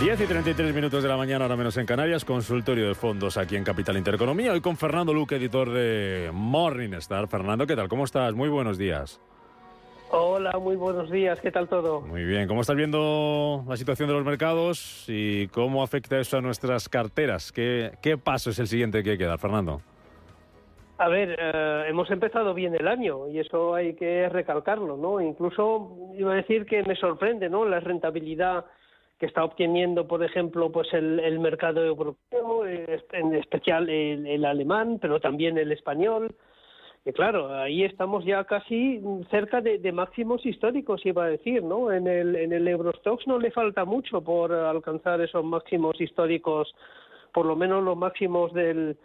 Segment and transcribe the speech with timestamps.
[0.00, 3.56] Diez y 33 minutos de la mañana, ahora menos en Canarias, consultorio de fondos aquí
[3.56, 4.52] en Capital Intereconomía.
[4.52, 7.26] Hoy con Fernando Luque, editor de Morningstar.
[7.28, 7.88] Fernando, ¿qué tal?
[7.88, 8.34] ¿Cómo estás?
[8.34, 9.18] Muy buenos días.
[10.10, 11.40] Hola, muy buenos días.
[11.40, 12.02] ¿Qué tal todo?
[12.02, 12.46] Muy bien.
[12.46, 17.50] ¿Cómo estás viendo la situación de los mercados y cómo afecta eso a nuestras carteras?
[17.50, 19.80] ¿Qué, qué paso es el siguiente que hay que dar, Fernando?
[20.98, 25.22] A ver, eh, hemos empezado bien el año y eso hay que recalcarlo, ¿no?
[25.22, 27.64] Incluso iba a decir que me sorprende, ¿no?
[27.64, 28.66] La rentabilidad
[29.18, 34.44] que está obteniendo, por ejemplo, pues el, el mercado europeo, eh, en especial el, el
[34.44, 36.34] alemán, pero también el español.
[37.04, 39.00] Que claro, ahí estamos ya casi
[39.30, 41.92] cerca de, de máximos históricos, iba a decir, ¿no?
[41.92, 46.74] En el, en el Eurostox no le falta mucho por alcanzar esos máximos históricos,
[47.32, 48.96] por lo menos los máximos del,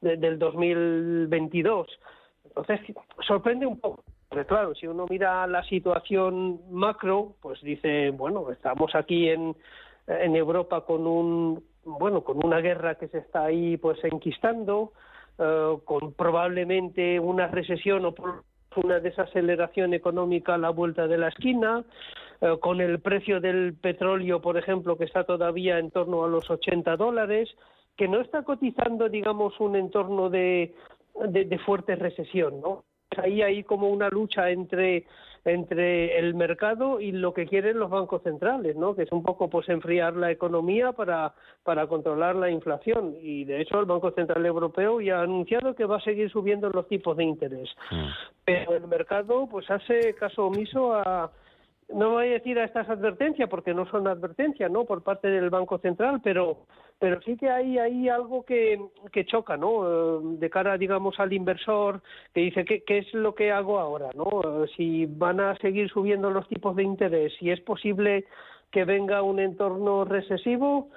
[0.00, 1.88] de- del 2022.
[2.44, 2.80] Entonces,
[3.26, 4.04] sorprende un poco.
[4.28, 9.56] Porque claro, si uno mira la situación macro, pues dice, bueno, estamos aquí en,
[10.06, 14.92] en Europa con un, bueno, con una guerra que se está ahí pues enquistando,
[15.38, 18.44] eh, con probablemente una recesión o por
[18.76, 21.84] una desaceleración económica a la vuelta de la esquina,
[22.42, 26.48] eh, con el precio del petróleo, por ejemplo, que está todavía en torno a los
[26.50, 27.48] 80 dólares,
[27.96, 30.74] que no está cotizando, digamos, un entorno de,
[31.28, 32.84] de fuerte recesión, ¿no?
[33.22, 35.06] Ahí hay como una lucha entre
[35.44, 38.94] entre el mercado y lo que quieren los bancos centrales, ¿no?
[38.94, 43.60] Que es un poco pues enfriar la economía para para controlar la inflación y de
[43.60, 47.16] hecho el Banco Central Europeo ya ha anunciado que va a seguir subiendo los tipos
[47.16, 47.68] de interés.
[48.44, 51.30] Pero el mercado pues hace caso omiso a
[51.94, 54.84] no voy a decir a estas advertencias porque no son advertencias, ¿no?
[54.84, 56.58] Por parte del Banco Central, pero
[56.98, 58.80] pero sí que hay ahí algo que,
[59.12, 59.84] que choca, ¿no?
[59.86, 62.02] Eh, De cara, digamos, al inversor
[62.34, 64.64] que dice ¿qué, qué es lo que hago ahora, ¿no?
[64.64, 68.24] Eh, Si van a seguir subiendo los tipos de interés, si es posible
[68.70, 70.90] que venga un entorno recesivo,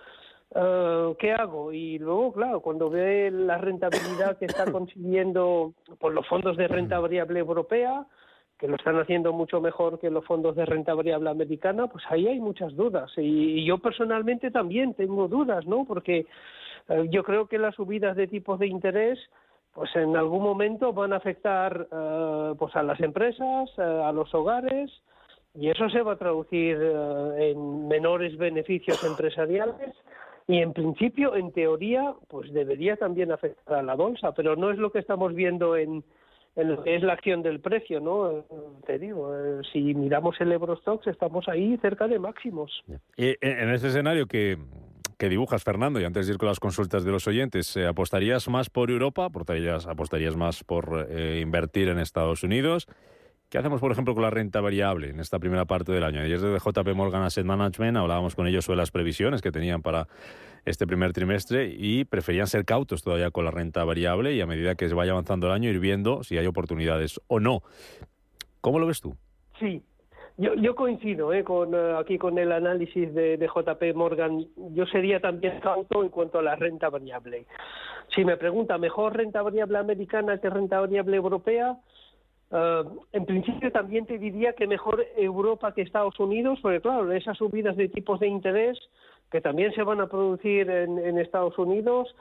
[0.56, 1.72] eh, ¿qué hago?
[1.72, 7.00] Y luego, claro, cuando ve la rentabilidad que está consiguiendo por los fondos de renta
[7.00, 8.06] variable europea,
[8.62, 12.28] que lo están haciendo mucho mejor que los fondos de renta variable americana, pues ahí
[12.28, 13.12] hay muchas dudas.
[13.18, 15.84] Y, yo personalmente también tengo dudas, ¿no?
[15.86, 16.28] Porque
[16.88, 19.20] eh, yo creo que las subidas de tipos de interés
[19.74, 24.34] pues en algún momento van a afectar eh, pues a las empresas, eh, a los
[24.36, 24.92] hogares,
[25.54, 29.96] y eso se va a traducir eh, en menores beneficios empresariales
[30.48, 34.78] y en principio, en teoría, pues debería también afectar a la bolsa, pero no es
[34.78, 36.04] lo que estamos viendo en,
[36.56, 38.46] es la acción del precio, ¿no?
[38.86, 42.84] Te digo, eh, si miramos el Eurostox estamos ahí cerca de máximos.
[43.16, 44.58] Y en en ese escenario que,
[45.22, 48.50] que dibujas, Fernando, y antes de ir con las consultas de los oyentes, eh, ¿apostarías
[48.50, 49.26] más por Europa?
[49.26, 52.88] ¿Apostarías, apostarías más por eh, invertir en Estados Unidos?
[53.52, 56.22] ¿Qué hacemos, por ejemplo, con la renta variable en esta primera parte del año?
[56.22, 60.08] Ayer desde JP Morgan Asset Management hablábamos con ellos sobre las previsiones que tenían para
[60.64, 64.76] este primer trimestre y preferían ser cautos todavía con la renta variable y a medida
[64.76, 67.60] que se vaya avanzando el año ir viendo si hay oportunidades o no.
[68.62, 69.18] ¿Cómo lo ves tú?
[69.60, 69.84] Sí,
[70.38, 71.44] yo, coincido ¿eh?
[71.46, 74.46] eh, aquí con el análisis de, de JP Morgan.
[74.74, 77.46] Yo sería también cauto en cuanto a la renta variable.
[78.16, 81.78] Si me pregunta, ¿mejor renta variable americana que renta variable europea?
[82.52, 87.38] Eh, en principio también te diría que mejor Europa que Estados Unidos, porque claro, esas
[87.38, 88.78] subidas de tipos de interés
[89.32, 92.14] que también se van a producir en, en Estados Unidos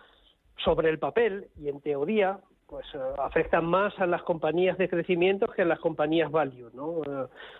[0.65, 2.39] sobre el papel y en teoría
[2.71, 7.03] pues eh, afectan más a las compañías de crecimiento que a las compañías value, ¿no?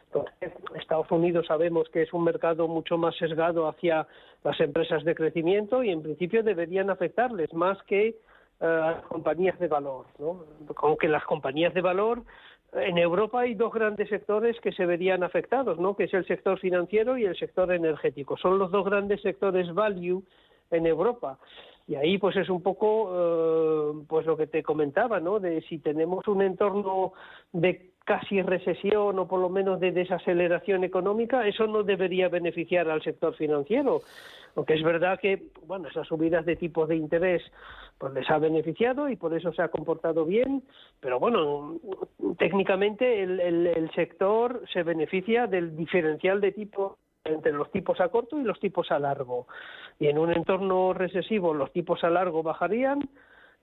[0.07, 4.07] Entonces, Estados Unidos sabemos que es un mercado mucho más sesgado hacia
[4.45, 8.15] las empresas de crecimiento y en principio deberían afectarles más que eh,
[8.61, 10.45] a las compañías de valor, ¿no?
[10.77, 12.23] Aunque las compañías de valor
[12.73, 15.97] en Europa hay dos grandes sectores que se verían afectados, ¿no?
[15.97, 18.37] Que es el sector financiero y el sector energético.
[18.37, 20.23] Son los dos grandes sectores value
[20.71, 21.39] en Europa.
[21.91, 25.41] Y ahí pues es un poco eh, pues lo que te comentaba, ¿no?
[25.41, 27.15] De si tenemos un entorno
[27.53, 33.03] de casi recesión o por lo menos de desaceleración económica, eso no debería beneficiar al
[33.03, 34.03] sector financiero.
[34.55, 37.43] Aunque es verdad que, bueno, esas subidas de tipos de interés
[37.99, 40.63] pues les ha beneficiado y por eso se ha comportado bien,
[41.01, 41.75] pero bueno,
[42.39, 48.09] técnicamente el, el, el sector se beneficia del diferencial de tipo entre los tipos a
[48.09, 49.47] corto y los tipos a largo.
[49.99, 53.09] Y en un entorno recesivo los tipos a largo bajarían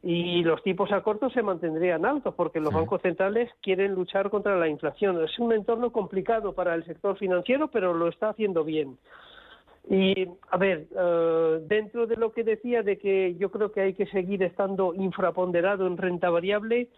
[0.04, 4.56] y los tipos a corto se mantendrían altos porque los bancos centrales quieren luchar contra
[4.56, 5.24] la inflación.
[5.24, 8.98] Es un entorno complicado para el sector financiero, pero lo está haciendo bien.
[9.90, 13.94] Y, a ver, eh, dentro de lo que decía de que yo creo que hay
[13.94, 16.90] que seguir estando infraponderado en renta variable,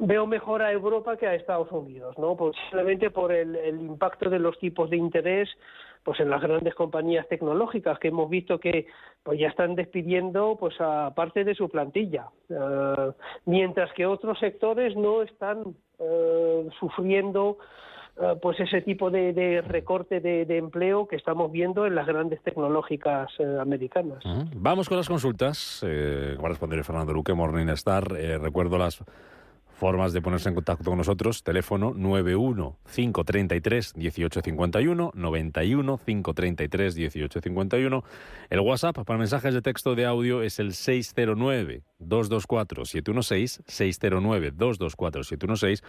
[0.00, 2.36] veo mejor a Europa que a Estados Unidos, ¿no?
[2.36, 5.48] Posiblemente por el, el, impacto de los tipos de interés
[6.04, 8.86] pues en las grandes compañías tecnológicas que hemos visto que
[9.22, 13.12] pues ya están despidiendo pues a parte de su plantilla uh,
[13.44, 17.58] mientras que otros sectores no están uh, sufriendo
[18.40, 23.28] pues ese tipo de, recorte de, empleo que estamos viendo en las grandes tecnológicas
[23.60, 24.24] americanas.
[24.24, 24.48] Uh -huh.
[24.54, 25.84] Vamos con las consultas.
[25.86, 28.04] Eh, a responder Fernando Luque, Morningstar.
[28.16, 29.02] Eh, recuerdo las
[29.78, 38.02] Formas de ponerse en contacto con nosotros, teléfono 91 533 1851, 91 533 1851.
[38.50, 45.24] El WhatsApp para mensajes de texto de audio es el 609 224 716, 609 224
[45.24, 45.82] 716.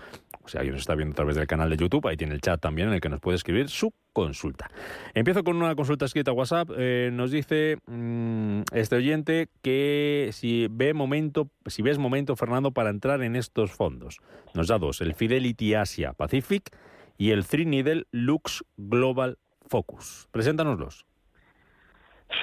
[0.43, 2.41] O sea, alguien nos está viendo a través del canal de YouTube, ahí tiene el
[2.41, 4.69] chat también en el que nos puede escribir su consulta.
[5.13, 6.69] Empiezo con una consulta escrita a WhatsApp.
[6.77, 12.89] Eh, nos dice mmm, este oyente que si ve momento, si ves momento, Fernando, para
[12.89, 14.17] entrar en estos fondos.
[14.53, 16.75] Nos da dos, el Fidelity Asia Pacific
[17.17, 20.27] y el Three Needle Lux Global Focus.
[20.31, 21.05] Preséntanoslos.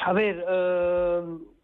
[0.04, 1.55] A ver, uh,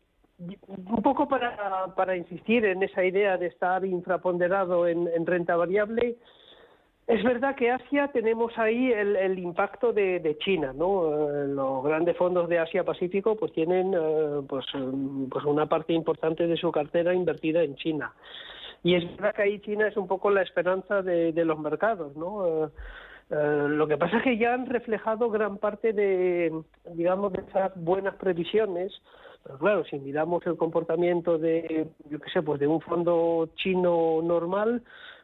[0.69, 6.17] un poco para, para, insistir en esa idea de estar infraponderado en, en renta variable,
[7.07, 11.13] es verdad que Asia tenemos ahí el, el impacto de, China, ¿no?
[11.13, 14.67] Eh, los grandes fondos de Asia Pacífico pues tienen eh, pues,
[15.31, 18.13] pues una parte importante de su cartera invertida en China.
[18.85, 22.17] Y es verdad que ahí China es un poco la esperanza de, de los mercados,
[22.17, 22.71] ¿no?
[23.33, 26.53] Eh, lo que pasa es que ya han reflejado gran parte de,
[26.93, 28.93] digamos, de esas buenas previsiones.
[29.43, 34.21] Pero claro, si miramos el comportamiento de, yo qué sé, pues de un fondo chino
[34.23, 34.83] normal,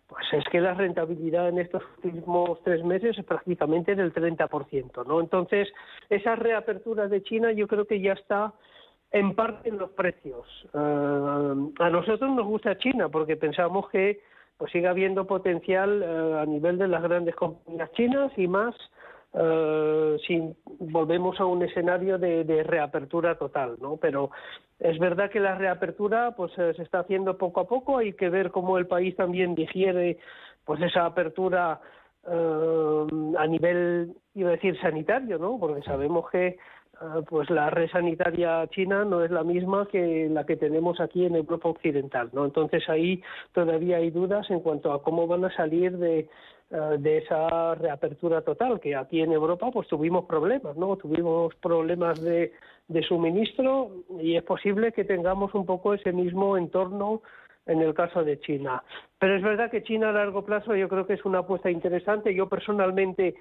[0.09, 5.21] pues es que la rentabilidad en estos últimos tres meses es prácticamente del 30%, ¿no?
[5.21, 5.69] Entonces,
[6.09, 8.55] esa reapertura de China yo creo que ya está
[9.13, 10.47] en parte en los precios.
[10.73, 14.21] Uh, a nosotros nos gusta China porque pensamos que
[14.59, 18.75] pues sigue habiendo potencial uh, a nivel de las grandes compañías chinas y más
[19.33, 23.97] uh, si volvemos a un escenario de, de, reapertura total, ¿no?
[23.97, 24.31] Pero
[24.81, 28.51] es verdad que la reapertura pues se está haciendo poco a poco, hay que ver
[28.51, 30.19] cómo el país también digiere
[30.65, 31.81] pues esa apertura
[32.31, 35.59] a nivel, iba a decir sanitario, ¿no?
[35.59, 36.59] Porque sabemos que
[37.29, 41.37] pues la red sanitaria china no es la misma que la que tenemos aquí en
[41.37, 42.45] Europa Occidental, ¿no?
[42.45, 43.23] Entonces ahí
[43.53, 46.29] todavía hay dudas en cuanto a cómo van a salir de,
[46.71, 50.97] de esa reapertura total, que aquí en Europa pues tuvimos problemas, ¿no?
[50.97, 52.53] Tuvimos problemas de,
[52.89, 53.91] de suministro
[54.21, 57.23] y es posible que tengamos un poco ese mismo entorno
[57.67, 58.83] en el caso de China.
[59.19, 62.35] Pero es verdad que China a largo plazo yo creo que es una apuesta interesante.
[62.35, 63.35] Yo personalmente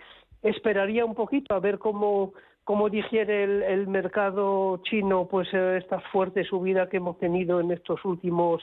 [0.44, 2.33] esperaría un poquito a ver cómo
[2.68, 8.04] cómo digiere el, el mercado chino pues esta fuerte subida que hemos tenido en estos
[8.04, 8.62] últimos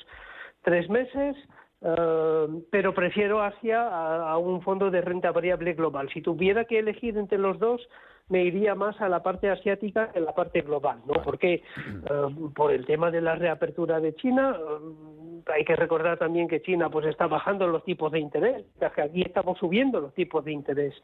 [0.62, 1.34] tres meses.
[1.80, 6.08] Uh, pero prefiero Asia a, a, un fondo de renta variable global.
[6.12, 7.80] Si tuviera que elegir entre los dos,
[8.28, 11.22] me iría más a la parte asiática que a la parte global, ¿no?
[11.22, 11.62] Porque
[12.10, 16.62] uh, por el tema de la reapertura de China, uh, hay que recordar también que
[16.62, 20.52] China pues está bajando los tipos de interés, que aquí estamos subiendo los tipos de
[20.52, 20.94] interés.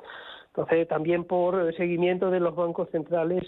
[0.61, 3.45] Entonces, también por seguimiento de los bancos centrales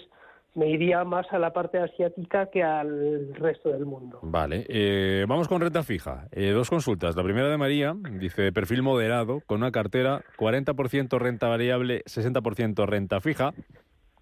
[0.55, 4.19] me iría más a la parte asiática que al resto del mundo.
[4.23, 6.27] Vale, eh, vamos con renta fija.
[6.31, 7.15] Eh, dos consultas.
[7.15, 13.19] La primera de María, dice perfil moderado, con una cartera 40% renta variable, 60% renta
[13.19, 13.53] fija.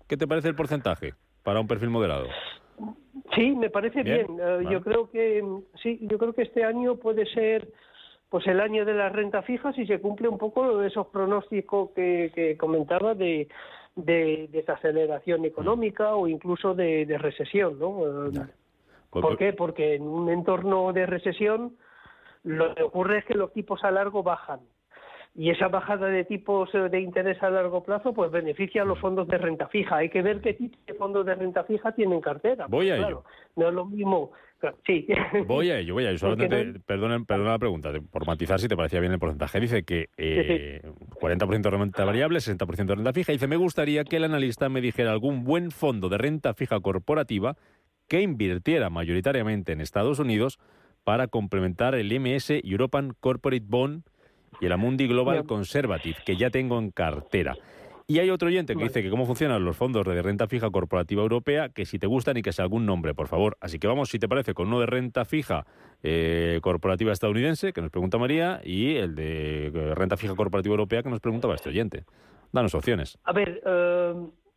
[0.08, 2.28] ¿Qué te parece el porcentaje para un perfil moderado?
[3.36, 4.28] Sí, me parece bien.
[4.28, 4.32] bien.
[4.32, 4.70] Uh, vale.
[4.70, 5.42] Yo creo que
[5.82, 7.70] sí, yo creo que este año puede ser
[8.32, 12.32] pues el año de la renta fija si se cumple un poco esos pronósticos que,
[12.34, 13.48] que comentaba de
[13.96, 18.32] de desaceleración económica o incluso de, de recesión, ¿no?
[18.32, 18.54] Dale.
[19.10, 19.52] ¿Por qué?
[19.52, 21.76] Porque en un entorno de recesión
[22.44, 24.62] lo que ocurre es que los tipos a largo bajan.
[25.36, 29.00] y esa bajada de tipos eh, de interés a largo plazo pues beneficia a los
[29.00, 29.98] fondos de renta fija.
[29.98, 32.68] Hay que ver qué tipo de fondos de renta fija tienen cartera.
[32.68, 33.24] Voy a porque, ello.
[33.24, 33.24] claro,
[33.58, 34.32] no es lo mismo.
[34.86, 35.08] Sí.
[35.48, 36.20] Voy a ello, voy a ello.
[36.20, 39.60] Solamente te- perdona, perdona la pregunta, por matizar si te parecía bien el porcentaje.
[39.60, 40.82] Dice que eh,
[41.20, 43.32] 40% de renta variable, 60% de renta fija.
[43.32, 47.56] Dice, me gustaría que el analista me dijera algún buen fondo de renta fija corporativa
[48.08, 50.60] que invirtiera mayoritariamente en Estados Unidos
[51.04, 54.04] para complementar el MS European Corporate Bond
[54.60, 55.46] y el Amundi Global.
[55.46, 57.56] Conservative, que ya tengo en cartera.
[58.12, 58.90] Y hay otro oyente que Vale.
[58.90, 62.36] dice que cómo funcionan los fondos de renta fija corporativa europea, que si te gustan
[62.36, 63.56] y que sea algún nombre, por favor.
[63.62, 65.66] Así que vamos, si te parece, con uno de renta fija
[66.04, 71.04] eh, corporativa estadounidense, que nos pregunta María, y el de eh, renta fija corporativa europea,
[71.04, 72.04] que nos preguntaba este oyente.
[72.52, 73.18] Danos opciones.
[73.24, 74.14] A ver, eh,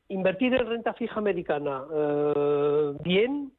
[0.08, 3.52] invertir en renta fija americana, eh, bien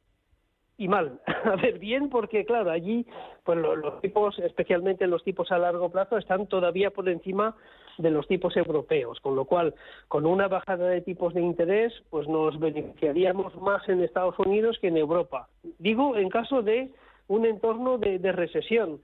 [0.76, 1.22] y mal.
[1.44, 3.06] A ver, bien porque, claro, allí
[3.44, 7.56] pues lo- los tipos, especialmente los tipos a largo plazo, están todavía por encima
[7.98, 9.74] de los tipos europeos, con lo cual,
[10.08, 14.88] con una bajada de tipos de interés, pues nos beneficiaríamos más en Estados Unidos que
[14.88, 15.48] en Europa.
[15.78, 16.90] Digo, en caso de
[17.28, 19.00] un entorno de, de recesión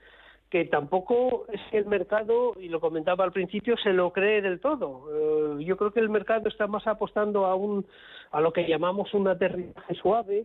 [0.50, 4.60] que tampoco es que el mercado, y lo comentaba al principio, se lo cree del
[4.60, 5.08] todo.
[5.58, 7.86] Eh, yo creo que el mercado está más apostando a, un,
[8.30, 10.44] a lo que llamamos un aterrizaje suave.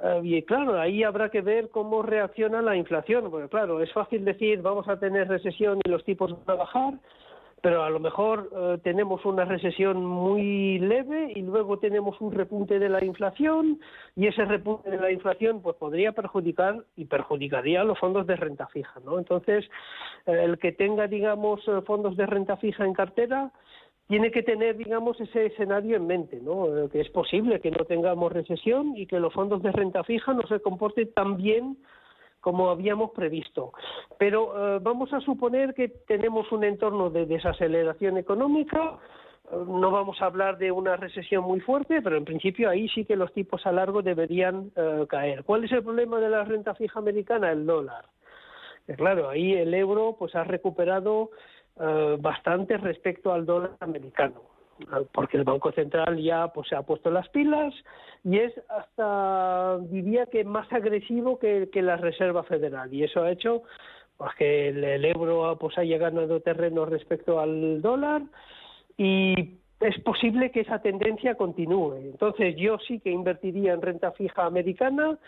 [0.00, 4.24] eh, y claro, ahí habrá que ver cómo reacciona la inflación, porque claro, es fácil
[4.24, 6.94] decir vamos a tener recesión y los tipos van a bajar,
[7.62, 12.80] pero a lo mejor eh, tenemos una recesión muy leve y luego tenemos un repunte
[12.80, 13.80] de la inflación
[14.16, 18.34] y ese repunte de la inflación pues podría perjudicar y perjudicaría a los fondos de
[18.34, 19.16] renta fija, ¿no?
[19.16, 19.64] Entonces,
[20.26, 23.52] el que tenga, digamos, eh, fondos de renta fija en cartera
[24.08, 26.66] tiene que tener, digamos, ese escenario en mente, ¿no?
[26.76, 30.34] Eh, que es posible que no tengamos recesión y que los fondos de renta fija
[30.34, 31.78] no se comporten tan bien
[32.42, 33.72] como habíamos previsto.
[34.18, 38.98] Pero eh, vamos a suponer que tenemos un entorno de desaceleración económica,
[39.66, 43.16] no vamos a hablar de una recesión muy fuerte, pero en principio ahí sí que
[43.16, 45.44] los tipos a largo deberían eh, caer.
[45.44, 47.52] ¿Cuál es el problema de la renta fija americana?
[47.52, 48.04] El dólar.
[48.88, 51.30] Eh, Claro, ahí el euro pues ha recuperado
[52.18, 54.42] bastante respecto al dólar americano,
[55.12, 57.74] porque el Banco Central ya pues se ha puesto las pilas
[58.24, 63.62] y es hasta diría que más agresivo que, la Reserva Federal y eso ha hecho
[64.16, 68.22] pues que el, el euro pues haya ganado terreno respecto al dólar
[68.96, 71.96] y es posible que esa tendencia continúe.
[71.96, 75.18] Entonces yo sí que invertiría en renta fija americana,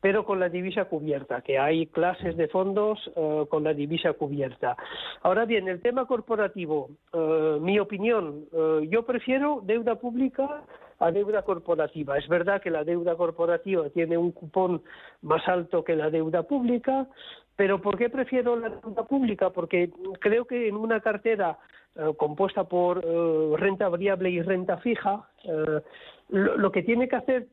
[0.00, 4.76] pero con la divisa cubierta, que hay clases de fondos eh, con la divisa cubierta.
[5.22, 10.62] Ahora bien, el tema corporativo, eh, mi opinión, eh, yo prefiero deuda pública
[11.00, 12.18] a deuda corporativa.
[12.18, 14.82] Es verdad que la deuda corporativa tiene un cupón
[15.22, 17.08] más alto que la deuda pública,
[17.56, 19.50] pero ¿por qué prefiero la deuda pública?
[19.50, 19.90] Porque
[20.20, 21.58] creo que en una cartera
[21.96, 25.80] eh, compuesta por eh, renta variable y renta fija, eh,
[26.28, 27.48] lo, lo que tiene que hacer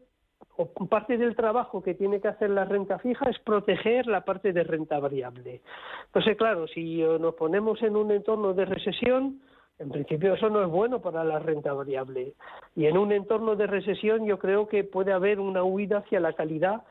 [0.58, 4.54] o parte del trabajo que tiene que hacer la renta fija es proteger la parte
[4.54, 5.62] de renta variable.
[6.08, 9.40] Entonces, claro, si nos ponemos en un entorno de recesión,
[9.80, 12.34] en principio eso no es bueno para la renta variable.
[12.76, 16.34] Y en un entorno de recesión yo creo que puede haber una huida hacia la
[16.34, 16.82] calidad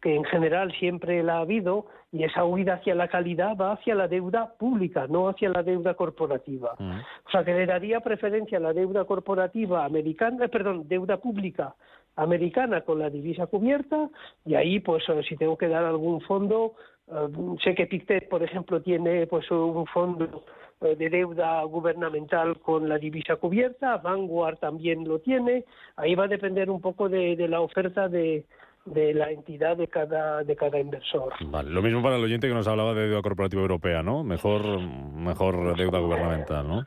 [0.00, 3.94] que en general siempre la ha habido, y esa huida hacia la calidad va hacia
[3.94, 6.74] la deuda pública, no hacia la deuda corporativa.
[6.78, 11.74] O sea, que le daría preferencia a la deuda corporativa americana, eh, perdón, deuda pública
[12.16, 14.08] americana con la divisa cubierta,
[14.44, 16.74] y ahí, pues, eh, si tengo que dar algún fondo,
[17.08, 17.28] eh,
[17.62, 20.44] sé que Pictet, por ejemplo, tiene pues un fondo
[20.80, 25.64] eh, de deuda gubernamental con la divisa cubierta, Vanguard también lo tiene,
[25.96, 28.44] ahí va a depender un poco de, de la oferta de,
[28.84, 31.32] de la entidad de cada, de cada inversor.
[31.46, 34.22] Vale, lo mismo para el oyente que nos hablaba de deuda corporativa europea, ¿no?
[34.24, 36.84] Mejor, mejor deuda gubernamental, ¿no?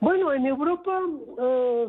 [0.00, 1.00] Bueno, en Europa,
[1.40, 1.88] eh,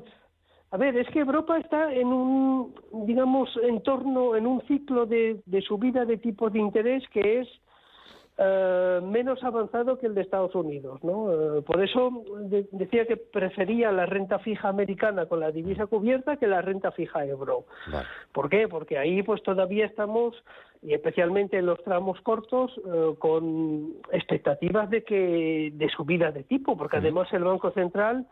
[0.75, 2.75] a ver, es que Europa está en un,
[3.07, 7.47] digamos, entorno, en un ciclo de, de subida de tipos de interés que es
[8.37, 11.31] eh, menos avanzado que el de Estados Unidos, ¿no?
[11.31, 16.35] Eh, por eso de- decía que prefería la renta fija americana con la divisa cubierta
[16.35, 17.63] que la renta fija euro.
[17.89, 18.05] Vale.
[18.33, 18.67] ¿Por qué?
[18.67, 20.35] Porque ahí pues todavía estamos,
[20.81, 26.75] y especialmente en los tramos cortos, eh, con expectativas de que de subida de tipo,
[26.75, 28.27] porque además el Banco Central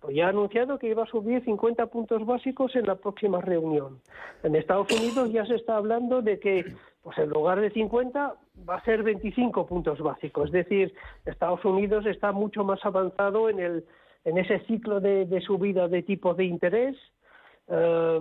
[0.00, 4.00] pues ya ha anunciado que iba a subir 50 puntos básicos en la próxima reunión.
[4.42, 6.64] En Estados Unidos ya se está hablando de que
[7.02, 8.34] pues en lugar de 50
[8.68, 13.60] va a ser 25 puntos básicos, es decir, Estados Unidos está mucho más avanzado en
[13.60, 13.84] el
[14.24, 16.96] en ese ciclo de, de subida de tipos de interés
[17.70, 18.20] eh,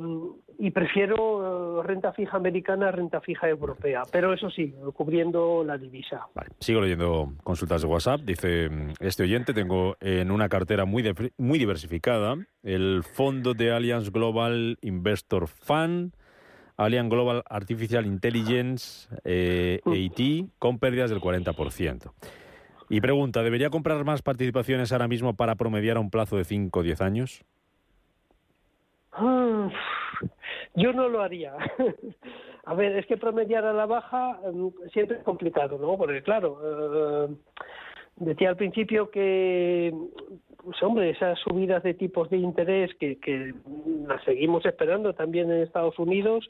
[0.60, 5.78] y prefiero eh, renta fija americana a renta fija europea, pero eso sí, cubriendo la
[5.78, 6.28] divisa.
[6.60, 8.22] Sigo leyendo consultas de WhatsApp.
[8.22, 11.04] Dice mm, este oyente, tengo en una cartera muy,
[11.38, 16.14] muy diversificada el fondo de Allianz Global Investor Fund,
[16.76, 19.80] Allianz Global Artificial Intelligence, eh,
[20.60, 22.14] con pérdidas del 40%.
[22.90, 26.80] Y pregunta, ¿debería comprar más participaciones ahora mismo para promediar a un plazo de 5
[26.80, 27.46] o 10 años?
[30.76, 31.54] Yo no lo haría.
[32.66, 35.98] A ver, es que promediar a la baja mm, siempre es complicado, ¿no?
[35.98, 37.36] Porque claro, eh,
[38.18, 39.94] decía al principio que,
[40.62, 43.54] pues hombre, esas subidas de tipos de interés que, que
[44.06, 46.50] las seguimos esperando también en Estados Unidos,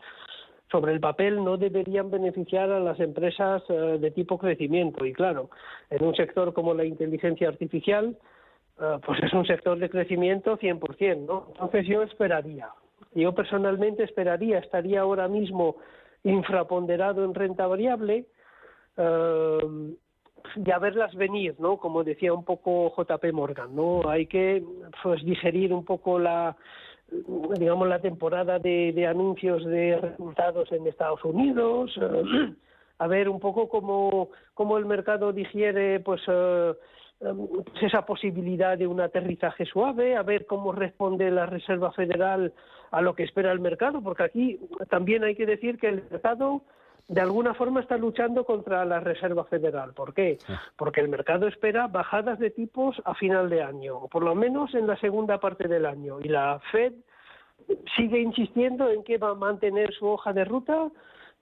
[0.71, 5.05] sobre el papel no deberían beneficiar a las empresas eh, de tipo crecimiento.
[5.05, 5.50] Y claro,
[5.89, 8.17] en un sector como la inteligencia artificial,
[8.79, 11.46] eh, pues es un sector de crecimiento 100%, ¿no?
[11.50, 12.69] Entonces yo esperaría.
[13.13, 15.77] Yo personalmente esperaría, estaría ahora mismo
[16.24, 18.25] infraponderado en renta variable
[18.98, 19.57] eh,
[20.55, 21.77] y a verlas venir, ¿no?
[21.77, 24.07] Como decía un poco JP Morgan, ¿no?
[24.07, 24.63] Hay que
[25.01, 26.55] pues digerir un poco la
[27.57, 32.53] digamos la temporada de, anuncios de resultados en Estados Unidos, eh,
[33.00, 36.74] a ver un poco cómo, cómo el mercado digiere pues em,
[37.19, 42.53] pues esa posibilidad de un aterrizaje suave, a ver cómo responde la Reserva Federal
[42.91, 44.59] a lo que espera el mercado, porque aquí
[44.89, 46.62] también hay que decir que el mercado
[47.07, 49.93] de alguna forma está luchando contra la Reserva Federal.
[49.93, 50.38] ¿Por qué?
[50.75, 54.74] Porque el mercado espera bajadas de tipos a final de año, o por lo menos
[54.75, 56.19] en la segunda parte del año.
[56.21, 56.93] Y la Fed
[57.95, 60.89] sigue insistiendo en que va a mantener su hoja de ruta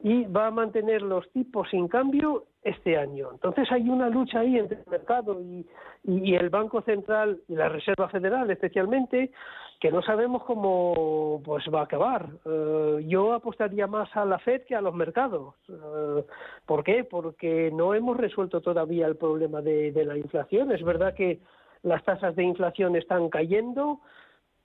[0.03, 3.29] y va a mantener los tipos sin cambio este año.
[3.31, 5.65] Entonces hay una lucha ahí entre el mercado y,
[6.03, 9.31] el Banco Central y la Reserva Federal especialmente
[9.79, 12.27] que no sabemos cómo pues va a acabar.
[12.43, 15.53] Eh, yo apostaría más a la Fed que a los mercados.
[15.69, 16.23] Eh,
[16.65, 17.03] ¿Por qué?
[17.03, 20.71] Porque no hemos resuelto todavía el problema de la inflación.
[20.71, 21.39] Es verdad que
[21.83, 23.99] las tasas de inflación están cayendo,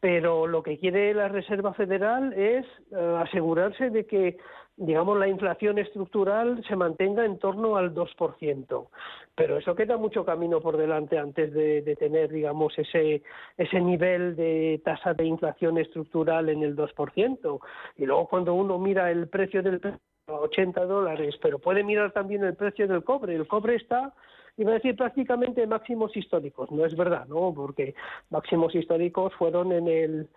[0.00, 4.38] pero lo que quiere la Reserva Federal es eh, asegurarse de que,
[4.76, 8.88] digamos, la inflación estructural se mantenga en torno al 2%.
[9.34, 13.22] Pero eso queda mucho camino por delante antes de, de tener, digamos, ese,
[13.58, 17.60] ese nivel de tasa de inflación estructural en el 2%.
[17.96, 22.12] Y luego cuando uno mira el precio del petróleo a 80 dólares, pero puede mirar
[22.12, 23.34] también el precio del cobre.
[23.34, 24.14] El cobre está
[24.56, 27.52] iba a decir prácticamente máximos históricos, no es verdad, ¿no?
[27.54, 27.94] Porque
[28.30, 30.28] máximos históricos fueron en el,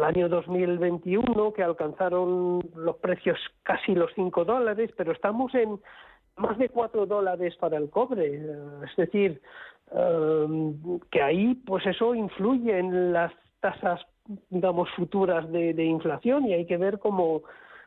[0.00, 5.80] año 2021 que alcanzaron los precios casi los 5 dólares, pero estamos en
[6.36, 8.56] más de 4 dólares para el cobre, eh,
[8.88, 9.42] es decir,
[9.90, 10.74] eh,
[11.10, 14.00] que ahí pues eso influye en las tasas
[14.50, 17.42] digamos futuras de, de inflación y hay que ver cómo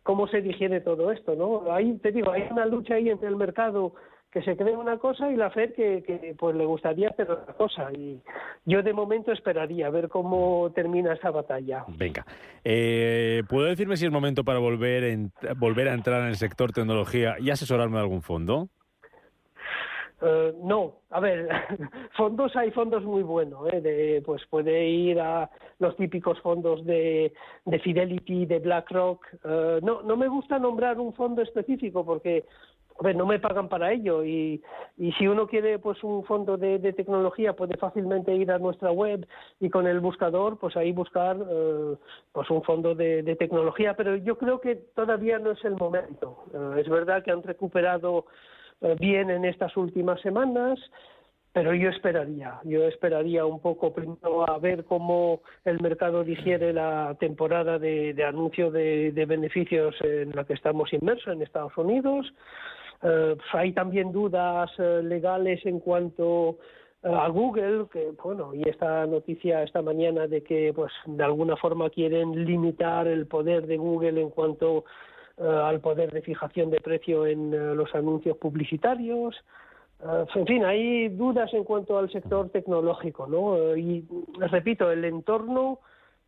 [0.06, 1.74] cómo se digiere todo esto, ¿no?
[1.74, 3.96] Ahí te digo, hay una lucha ahí entre el mercado
[4.36, 7.54] que se cree una cosa y la Fed que, que pues le gustaría hacer otra
[7.54, 8.20] cosa y
[8.66, 11.86] yo de momento esperaría a ver cómo termina esa batalla.
[11.98, 12.26] Venga.
[12.66, 16.74] Eh, ¿Puedo decirme si es momento para volver, en- volver a entrar en el sector
[16.74, 18.68] tecnología y asesorarme de algún fondo?
[20.22, 21.48] Eh, no, a ver,
[22.18, 23.80] fondos hay fondos muy buenos, ¿eh?
[23.80, 27.32] de, pues puede ir a los típicos fondos de,
[27.64, 29.26] de Fidelity, de BlackRock.
[29.46, 32.44] Eh, no, no me gusta nombrar un fondo específico porque
[33.16, 34.64] no me pagan para ello y,
[34.98, 38.92] y si uno quiere pues un fondo de, de tecnología puede fácilmente ir a nuestra
[38.92, 39.28] web
[39.60, 41.96] y con el buscador pues ahí buscar eh,
[42.32, 46.46] pues un fondo de, de tecnología, pero yo creo que todavía no es el momento.
[46.54, 48.26] Eh, es verdad que han recuperado
[48.82, 50.80] eh, bien en estas últimas semanas,
[51.52, 57.16] pero yo esperaría, yo esperaría un poco primero a ver cómo el mercado digiere la
[57.18, 62.34] temporada de, de anuncio de, de beneficios en la que estamos inmersos en Estados Unidos.
[63.04, 66.58] Eh, hay también dudas eh, legales en cuanto
[67.04, 71.56] eh, a Google, que bueno, y esta noticia esta mañana de que pues de alguna
[71.56, 74.86] forma quieren limitar el poder de Google en cuanto
[75.38, 79.36] eh, al poder de fijación de precio en los anuncios publicitarios.
[80.36, 83.76] En fin, hay dudas en cuanto al sector tecnológico, ¿no?
[83.78, 84.06] Y
[84.52, 85.80] repito, el entorno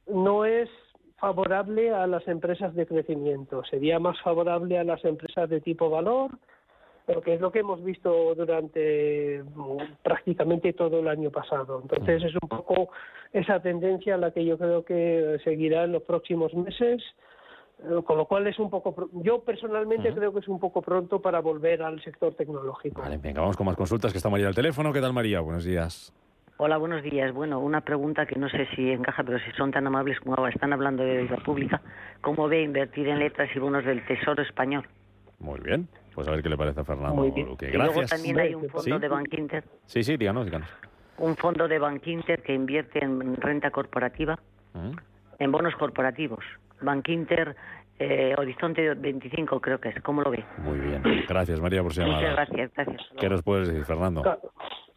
[0.08, 0.70] no es
[1.18, 6.32] favorable a las empresas de crecimiento, sería más favorable a las empresas de tipo valor,
[7.08, 11.80] pero que es lo que hemos visto durante mm, prácticamente todo el año pasado.
[11.82, 12.90] Entonces es un poco
[13.32, 17.02] esa tendencia la que yo creo que seguirá en los próximos meses,
[17.80, 21.22] eh, con lo cual es un poco, yo personalmente creo que es un poco pronto
[21.22, 23.02] para volver al sector tecnológico.
[23.02, 24.92] Vale, venga, vamos con más consultas, que está María al teléfono.
[24.92, 25.40] ¿Qué tal, María?
[25.40, 26.14] Buenos días.
[26.58, 27.34] Hola, buenos días.
[27.34, 30.52] Bueno, una pregunta que no sé si encaja, pero si son tan amables como ahora
[30.52, 31.82] están hablando de deuda pública,
[32.20, 34.86] ¿cómo ve invertir en letras y bonos del Tesoro español?
[35.40, 35.88] Muy bien.
[36.18, 37.46] Pues a ver qué le parece a Fernando Muy bien.
[37.48, 37.70] Luque.
[37.70, 38.10] Y luego Gracias.
[38.10, 39.00] también hay un fondo Sí.
[39.00, 40.68] de Bank Inter, Sí, sí, díganos, díganos.
[41.20, 44.40] un fondo de Bank Inter que invierte en renta corporativa,
[44.74, 44.94] Mm.
[45.38, 46.44] en bonos corporativos.
[46.82, 47.56] Bank Inter,
[48.00, 50.02] eh, Horizonte 25 creo que es.
[50.02, 50.44] ¿Cómo lo ve?
[50.58, 51.04] Muy bien.
[51.30, 52.46] Gracias, María, por su Muchas llamada.
[52.46, 53.02] gracias, gracias.
[53.20, 54.24] ¿Qué nos puedes decir, Fernando?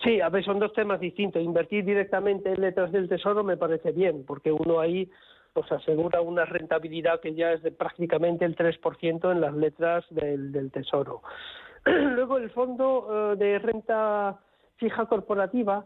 [0.02, 1.42] Sí, a ver, son dos temas distintos.
[1.42, 5.06] Invertir directamente en letras del tesoro me parece bien, porque uno ahí
[5.52, 10.52] pues asegura una rentabilidad que ya es de prácticamente el 3% en las letras del,
[10.52, 11.22] del tesoro.
[11.84, 14.38] Luego el fondo eh, de renta
[14.76, 15.84] fija corporativa,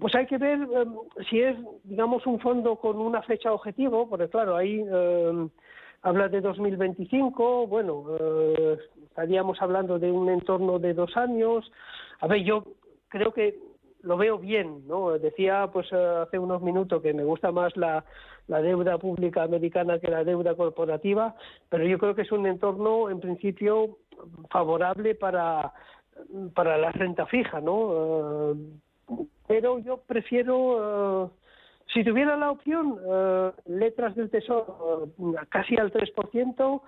[0.00, 0.86] pues hay que ver eh,
[1.30, 5.48] si es, digamos, un fondo con una fecha objetivo, porque claro, ahí eh,
[6.02, 11.70] habla de 2025, bueno, eh, estaríamos hablando de un entorno de dos años.
[12.20, 12.64] A ver, yo
[13.08, 13.58] creo que
[14.02, 15.18] lo veo bien, ¿no?
[15.18, 18.04] Decía pues eh, hace unos minutos que me gusta más la,
[18.46, 21.34] deuda pública americana que la deuda corporativa,
[21.68, 23.98] pero yo creo que es un entorno en principio
[24.50, 25.72] favorable para
[26.54, 28.52] para la renta fija, ¿no?
[28.52, 31.30] Eh, pero yo prefiero eh,
[31.92, 35.08] si tuviera la opción, eh, letras del tesoro
[35.48, 36.82] casi al 3%,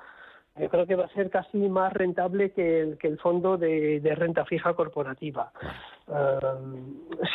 [0.57, 4.15] yo creo que va a ser casi más rentable que el, que el fondo de
[4.17, 5.53] renta fija corporativa.
[6.13, 6.39] Eh,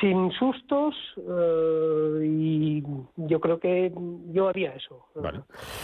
[0.01, 2.83] sin sustos, eh, y
[3.15, 3.93] yo creo que
[4.31, 5.05] yo haría eso.
[5.15, 5.41] Vale.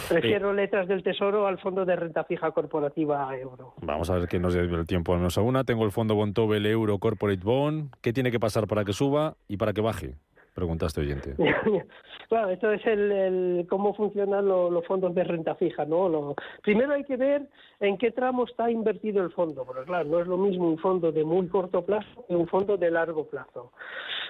[0.08, 3.74] Prefiero letras del tesoro al fondo de renta fija corporativa euro.
[3.80, 5.64] Vamos a ver qué nos dé el tiempo al menos a una.
[5.64, 7.94] Tengo el fondo Bontobel Euro Corporate Bond.
[8.00, 10.16] ¿Qué tiene que pasar para que suba y para que baje?
[10.54, 11.34] Preguntaste oyente.
[12.28, 16.08] Claro, esto es el, el- cómo funcionan lo- los fondos de renta fija, ¿no?
[16.08, 17.46] Lo- primero hay que ver
[17.78, 21.12] en qué tramo está invertido el fondo, porque claro, no es lo mismo un fondo
[21.12, 23.72] de muy corto plazo que un fondo de largo plazo.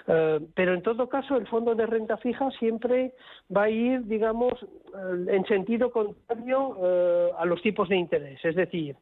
[0.08, 3.14] Eh, pero en todo caso, el fondo de renta fija siempre
[3.56, 8.44] va a ir, digamos, eh, en sentido contrario eh, a los tipos de interés.
[8.44, 8.96] Es decir,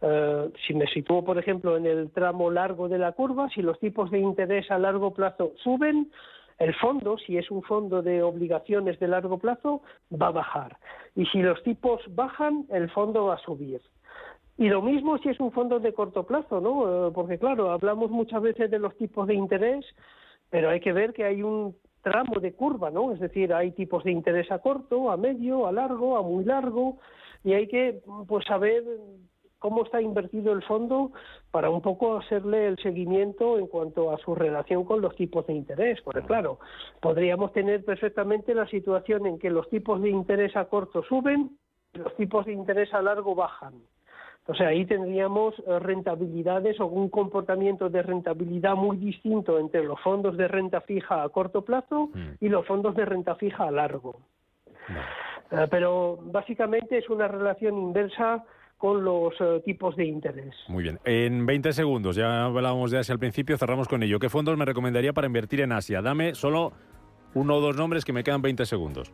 [0.00, 3.80] eh, si me sitúo, por ejemplo, en el tramo largo de la curva, si los
[3.80, 6.12] tipos de interés a largo plazo suben,
[6.58, 10.76] el fondo, si es un fondo de obligaciones de largo plazo, va a bajar.
[11.16, 13.80] Y si los tipos bajan, el fondo va a subir.
[14.56, 17.08] Y lo mismo si es un fondo de corto plazo, ¿no?
[17.08, 19.84] Eh, Porque claro, hablamos muchas veces de los tipos de interés,
[20.48, 23.12] pero hay que ver que hay un tramo de curva, ¿no?
[23.12, 26.98] Es decir, hay tipos de interés a corto, a medio, a largo, a muy largo,
[27.42, 28.84] y hay que pues saber
[29.64, 31.12] cómo está invertido el fondo
[31.50, 35.54] para un poco hacerle el seguimiento en cuanto a su relación con los tipos de
[35.54, 36.02] interés.
[36.02, 36.58] Porque claro,
[37.00, 41.56] podríamos tener perfectamente la situación en que los tipos de interés a corto suben
[41.94, 43.72] y los tipos de interés a largo bajan.
[44.40, 50.36] Entonces ahí tendríamos eh, rentabilidades o un comportamiento de rentabilidad muy distinto entre los fondos
[50.36, 54.16] de renta fija a corto plazo y los fondos de renta fija a largo.
[55.50, 58.44] Eh, pero básicamente es una relación inversa
[58.84, 60.54] con los eh, tipos de interés.
[60.68, 61.00] Muy bien.
[61.06, 64.18] En 20 segundos, ya hablábamos de Asia al principio, cerramos con ello.
[64.18, 66.02] ¿Qué fondos me recomendaría para invertir en Asia?
[66.02, 66.74] Dame solo
[67.32, 69.10] uno o dos nombres que me quedan 20 segundos.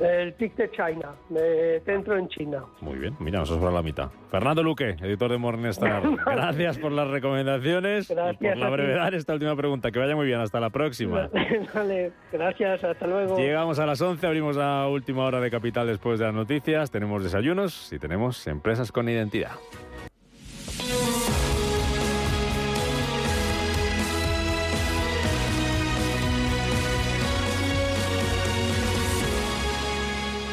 [0.00, 2.64] El PIC de China, me centro en China.
[2.80, 4.10] Muy bien, mira, nos sobra la mitad.
[4.30, 6.02] Fernando Luque, editor de Morningstar.
[6.26, 9.90] Gracias por las recomendaciones y Gracias por la brevedad en esta última pregunta.
[9.90, 11.28] Que vaya muy bien, hasta la próxima.
[11.74, 13.36] vale, gracias, hasta luego.
[13.36, 16.90] Llegamos a las 11, abrimos la última hora de Capital después de las noticias.
[16.90, 19.52] Tenemos desayunos y tenemos empresas con identidad.